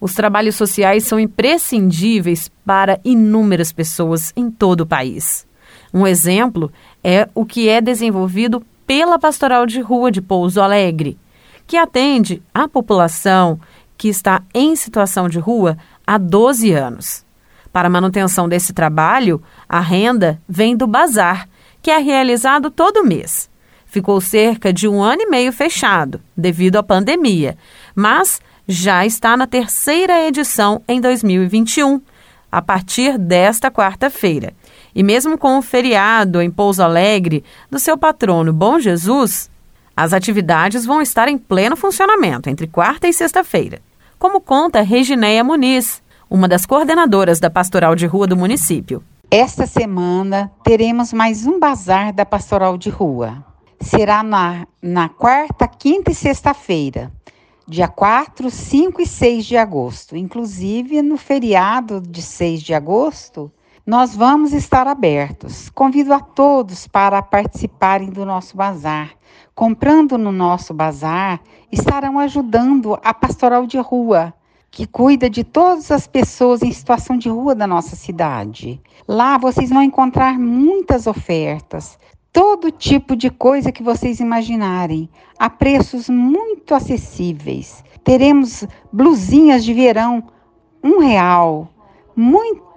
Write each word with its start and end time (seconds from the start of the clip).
Os 0.00 0.14
trabalhos 0.14 0.56
sociais 0.56 1.04
são 1.04 1.18
imprescindíveis 1.18 2.50
para 2.64 3.00
inúmeras 3.04 3.72
pessoas 3.72 4.32
em 4.36 4.50
todo 4.50 4.82
o 4.82 4.86
país. 4.86 5.46
Um 5.92 6.06
exemplo 6.06 6.70
é 7.02 7.28
o 7.34 7.44
que 7.44 7.68
é 7.68 7.80
desenvolvido 7.80 8.62
pela 8.86 9.18
Pastoral 9.18 9.66
de 9.66 9.80
Rua 9.80 10.10
de 10.10 10.20
Pouso 10.20 10.60
Alegre, 10.60 11.18
que 11.66 11.76
atende 11.76 12.42
a 12.54 12.68
população 12.68 13.58
que 13.96 14.08
está 14.08 14.42
em 14.54 14.76
situação 14.76 15.28
de 15.28 15.38
rua 15.38 15.76
há 16.06 16.18
12 16.18 16.72
anos. 16.72 17.24
Para 17.72 17.88
a 17.88 17.90
manutenção 17.90 18.48
desse 18.48 18.72
trabalho, 18.72 19.42
a 19.68 19.80
renda 19.80 20.40
vem 20.48 20.76
do 20.76 20.86
bazar, 20.86 21.48
que 21.82 21.90
é 21.90 21.98
realizado 21.98 22.70
todo 22.70 23.04
mês. 23.04 23.50
Ficou 23.86 24.20
cerca 24.20 24.72
de 24.72 24.88
um 24.88 25.02
ano 25.02 25.22
e 25.22 25.26
meio 25.26 25.52
fechado, 25.52 26.20
devido 26.36 26.76
à 26.76 26.82
pandemia, 26.82 27.56
mas 27.94 28.40
já 28.68 29.06
está 29.06 29.36
na 29.36 29.46
terceira 29.46 30.26
edição 30.26 30.82
em 30.88 31.00
2021, 31.00 32.00
a 32.50 32.60
partir 32.60 33.16
desta 33.18 33.70
quarta-feira. 33.70 34.52
E 34.94 35.02
mesmo 35.02 35.38
com 35.38 35.58
o 35.58 35.62
feriado 35.62 36.40
em 36.40 36.50
Pouso 36.50 36.82
Alegre 36.82 37.44
do 37.70 37.78
seu 37.78 37.96
patrono 37.96 38.52
Bom 38.52 38.80
Jesus, 38.80 39.50
as 39.96 40.12
atividades 40.12 40.84
vão 40.84 41.00
estar 41.00 41.28
em 41.28 41.38
pleno 41.38 41.76
funcionamento 41.76 42.50
entre 42.50 42.66
quarta 42.66 43.06
e 43.06 43.12
sexta-feira. 43.12 43.80
Como 44.18 44.40
conta 44.40 44.82
Regineia 44.82 45.44
Muniz, 45.44 46.02
uma 46.28 46.48
das 46.48 46.66
coordenadoras 46.66 47.38
da 47.38 47.50
Pastoral 47.50 47.94
de 47.94 48.06
Rua 48.06 48.26
do 48.26 48.36
município. 48.36 49.02
Esta 49.30 49.66
semana 49.66 50.50
teremos 50.64 51.12
mais 51.12 51.46
um 51.46 51.60
bazar 51.60 52.12
da 52.12 52.24
Pastoral 52.24 52.78
de 52.78 52.90
Rua. 52.90 53.44
Será 53.80 54.22
na, 54.22 54.66
na 54.80 55.08
quarta, 55.08 55.68
quinta 55.68 56.10
e 56.10 56.14
sexta-feira 56.14 57.12
dia 57.68 57.88
4, 57.88 58.48
5 58.48 59.02
e 59.02 59.06
6 59.06 59.44
de 59.44 59.56
agosto. 59.56 60.16
Inclusive, 60.16 61.02
no 61.02 61.16
feriado 61.16 62.00
de 62.00 62.22
6 62.22 62.62
de 62.62 62.72
agosto, 62.72 63.50
nós 63.84 64.14
vamos 64.14 64.52
estar 64.52 64.86
abertos. 64.86 65.68
Convido 65.70 66.12
a 66.12 66.20
todos 66.20 66.86
para 66.86 67.20
participarem 67.22 68.10
do 68.10 68.24
nosso 68.24 68.56
bazar. 68.56 69.10
Comprando 69.54 70.16
no 70.16 70.30
nosso 70.30 70.72
bazar, 70.72 71.40
estarão 71.72 72.18
ajudando 72.18 72.98
a 73.02 73.14
pastoral 73.14 73.66
de 73.66 73.78
rua, 73.78 74.34
que 74.70 74.86
cuida 74.86 75.30
de 75.30 75.42
todas 75.42 75.90
as 75.90 76.06
pessoas 76.06 76.62
em 76.62 76.70
situação 76.70 77.16
de 77.16 77.28
rua 77.28 77.54
da 77.54 77.66
nossa 77.66 77.96
cidade. 77.96 78.80
Lá 79.08 79.38
vocês 79.38 79.70
vão 79.70 79.82
encontrar 79.82 80.38
muitas 80.38 81.06
ofertas, 81.06 81.98
todo 82.36 82.70
tipo 82.70 83.16
de 83.16 83.30
coisa 83.30 83.72
que 83.72 83.82
vocês 83.82 84.20
imaginarem, 84.20 85.08
a 85.38 85.48
preços 85.48 86.06
muito 86.10 86.74
acessíveis. 86.74 87.82
Teremos 88.04 88.62
blusinhas 88.92 89.64
de 89.64 89.72
verão, 89.72 90.22
um 90.84 90.98
real. 90.98 91.70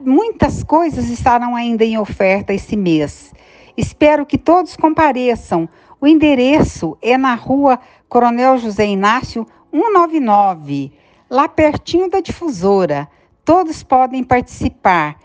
muitas 0.00 0.64
coisas 0.64 1.08
estarão 1.08 1.54
ainda 1.54 1.84
em 1.84 1.96
oferta 1.96 2.52
esse 2.52 2.76
mês. 2.76 3.32
Espero 3.76 4.26
que 4.26 4.36
todos 4.36 4.76
compareçam. 4.76 5.68
O 6.00 6.08
endereço 6.08 6.98
é 7.00 7.16
na 7.16 7.36
rua 7.36 7.78
Coronel 8.08 8.58
José 8.58 8.86
Inácio 8.86 9.46
199, 9.72 10.90
lá 11.30 11.46
pertinho 11.46 12.10
da 12.10 12.18
difusora. 12.18 13.08
Todos 13.44 13.84
podem 13.84 14.24
participar 14.24 15.16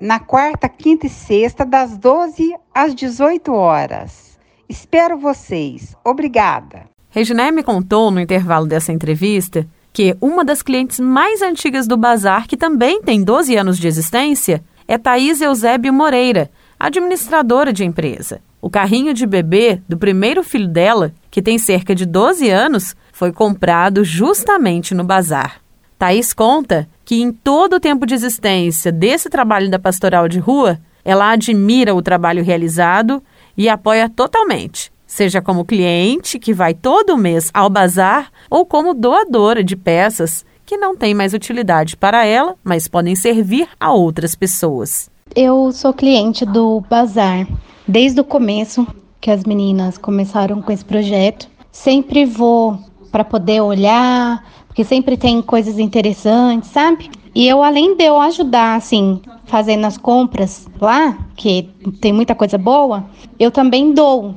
na 0.00 0.18
quarta, 0.18 0.68
quinta 0.68 1.06
e 1.06 1.10
sexta, 1.10 1.64
das 1.64 1.96
12 1.96 2.54
às 2.74 2.94
18 2.94 3.52
horas. 3.52 4.38
Espero 4.68 5.18
vocês. 5.18 5.96
Obrigada. 6.04 6.84
Reginé 7.10 7.50
me 7.50 7.62
contou 7.62 8.10
no 8.10 8.20
intervalo 8.20 8.66
dessa 8.66 8.92
entrevista 8.92 9.66
que 9.92 10.16
uma 10.20 10.44
das 10.44 10.62
clientes 10.62 11.00
mais 11.00 11.42
antigas 11.42 11.86
do 11.86 11.96
bazar, 11.96 12.46
que 12.46 12.56
também 12.56 13.02
tem 13.02 13.24
12 13.24 13.56
anos 13.56 13.78
de 13.78 13.88
existência, 13.88 14.62
é 14.86 14.96
Thaís 14.96 15.40
Eusébio 15.40 15.92
Moreira, 15.92 16.50
administradora 16.78 17.72
de 17.72 17.84
empresa. 17.84 18.40
O 18.60 18.70
carrinho 18.70 19.14
de 19.14 19.26
bebê 19.26 19.80
do 19.88 19.96
primeiro 19.96 20.42
filho 20.42 20.68
dela, 20.68 21.12
que 21.30 21.42
tem 21.42 21.58
cerca 21.58 21.94
de 21.94 22.04
12 22.04 22.48
anos, 22.48 22.94
foi 23.12 23.32
comprado 23.32 24.04
justamente 24.04 24.94
no 24.94 25.04
bazar. 25.04 25.60
Thaís 25.98 26.32
conta 26.32 26.88
que 27.04 27.20
em 27.20 27.32
todo 27.32 27.76
o 27.76 27.80
tempo 27.80 28.06
de 28.06 28.14
existência 28.14 28.92
desse 28.92 29.28
trabalho 29.28 29.68
da 29.68 29.78
pastoral 29.78 30.28
de 30.28 30.38
rua, 30.38 30.78
ela 31.04 31.32
admira 31.32 31.94
o 31.94 32.02
trabalho 32.02 32.44
realizado 32.44 33.20
e 33.56 33.68
apoia 33.68 34.08
totalmente, 34.08 34.92
seja 35.06 35.42
como 35.42 35.64
cliente 35.64 36.38
que 36.38 36.54
vai 36.54 36.72
todo 36.72 37.18
mês 37.18 37.50
ao 37.52 37.68
bazar 37.68 38.30
ou 38.48 38.64
como 38.64 38.94
doadora 38.94 39.64
de 39.64 39.74
peças 39.74 40.46
que 40.64 40.76
não 40.76 40.94
têm 40.94 41.14
mais 41.14 41.34
utilidade 41.34 41.96
para 41.96 42.24
ela, 42.24 42.54
mas 42.62 42.86
podem 42.86 43.16
servir 43.16 43.66
a 43.80 43.92
outras 43.92 44.36
pessoas. 44.36 45.10
Eu 45.34 45.72
sou 45.72 45.92
cliente 45.92 46.46
do 46.46 46.80
bazar 46.82 47.48
desde 47.88 48.20
o 48.20 48.24
começo 48.24 48.86
que 49.20 49.30
as 49.30 49.42
meninas 49.44 49.98
começaram 49.98 50.62
com 50.62 50.70
esse 50.70 50.84
projeto. 50.84 51.48
Sempre 51.72 52.24
vou 52.24 52.78
para 53.10 53.24
poder 53.24 53.62
olhar, 53.62 54.44
porque 54.78 54.84
sempre 54.84 55.16
tem 55.16 55.42
coisas 55.42 55.76
interessantes, 55.76 56.70
sabe? 56.70 57.10
E 57.34 57.48
eu, 57.48 57.64
além 57.64 57.96
de 57.96 58.04
eu 58.04 58.20
ajudar, 58.20 58.76
assim, 58.76 59.20
fazendo 59.44 59.84
as 59.84 59.98
compras 59.98 60.68
lá, 60.80 61.18
que 61.34 61.68
tem 62.00 62.12
muita 62.12 62.32
coisa 62.32 62.56
boa, 62.56 63.04
eu 63.40 63.50
também 63.50 63.92
dou. 63.92 64.36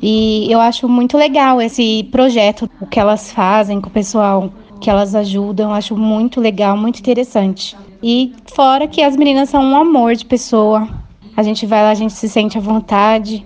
E 0.00 0.50
eu 0.50 0.58
acho 0.58 0.88
muito 0.88 1.18
legal 1.18 1.60
esse 1.60 2.08
projeto, 2.10 2.66
o 2.80 2.86
que 2.86 2.98
elas 2.98 3.30
fazem 3.30 3.78
com 3.78 3.90
o 3.90 3.92
pessoal, 3.92 4.50
que 4.80 4.88
elas 4.88 5.14
ajudam, 5.14 5.68
eu 5.68 5.74
acho 5.74 5.94
muito 5.94 6.40
legal, 6.40 6.78
muito 6.78 6.98
interessante. 6.98 7.76
E 8.02 8.32
fora 8.54 8.88
que 8.88 9.02
as 9.02 9.14
meninas 9.18 9.50
são 9.50 9.62
um 9.62 9.76
amor 9.76 10.14
de 10.14 10.24
pessoa. 10.24 10.88
A 11.36 11.42
gente 11.42 11.66
vai 11.66 11.82
lá, 11.82 11.90
a 11.90 11.94
gente 11.94 12.14
se 12.14 12.26
sente 12.26 12.56
à 12.56 12.60
vontade. 12.60 13.44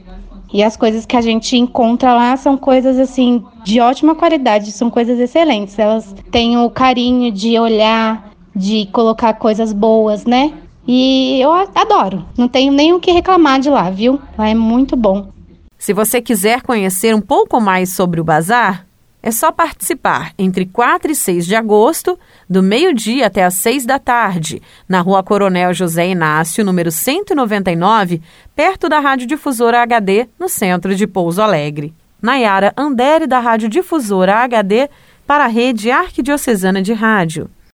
E 0.53 0.63
as 0.63 0.77
coisas 0.77 1.05
que 1.05 1.17
a 1.17 1.21
gente 1.21 1.57
encontra 1.57 2.15
lá 2.15 2.37
são 2.37 2.57
coisas 2.57 2.99
assim 2.99 3.45
de 3.65 3.81
ótima 3.81 4.15
qualidade, 4.15 4.73
são 4.73 4.89
coisas 4.91 5.19
excelentes. 5.19 5.79
Elas 5.79 6.15
têm 6.31 6.57
o 6.57 6.71
carinho 6.71 7.31
de 7.31 7.59
olhar, 7.59 8.33
de 8.57 8.87
colocar 8.87 9.35
coisas 9.35 9.73
boas, 9.73 10.25
né? 10.25 10.53
E 10.87 11.39
eu 11.39 11.53
adoro. 11.53 12.25
Não 12.37 12.49
tenho 12.49 12.73
nem 12.73 12.95
o 12.95 13.01
que 13.01 13.13
reclamar 13.13 13.61
de 13.61 13.69
lá, 13.69 13.91
viu? 13.91 14.19
Lá 14.39 14.49
é 14.49 14.55
muito 14.55 14.97
bom. 14.97 15.29
Se 15.77 15.93
você 15.93 16.21
quiser 16.21 16.63
conhecer 16.63 17.15
um 17.15 17.21
pouco 17.21 17.61
mais 17.61 17.93
sobre 17.93 18.21
o 18.21 18.25
bazar, 18.25 18.88
é 19.23 19.31
só 19.31 19.51
participar 19.51 20.33
entre 20.39 20.67
4 20.67 21.11
e 21.11 21.15
6 21.15 21.47
de 21.47 21.57
agosto, 21.57 22.19
do 22.49 22.63
meio-dia 22.63 23.27
até 23.27 23.45
às 23.45 23.55
6 23.55 23.85
da 23.85 23.99
tarde, 23.99 24.63
na 24.89 25.01
Rua 25.01 25.23
Coronel 25.23 25.75
José 25.75 26.09
Inácio, 26.09 26.65
número 26.65 26.91
199, 26.91 28.23
perto 28.55 28.89
da 28.89 29.01
Rádio 29.01 29.27
Difusora 29.27 29.83
HD, 29.83 30.29
no 30.39 30.49
centro 30.49 30.95
de 30.95 31.07
Pouso 31.07 31.43
Alegre. 31.43 31.93
Nayara 32.21 32.73
Andere, 32.77 33.27
da 33.27 33.39
Rádio 33.39 33.69
Difusora 33.69 34.37
HD, 34.37 34.89
para 35.27 35.45
a 35.45 35.49
Rede 35.49 35.91
Arquidiocesana 35.91 36.81
de 36.81 36.93
Rádio. 36.93 37.51